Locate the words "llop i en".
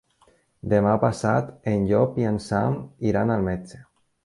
1.93-2.41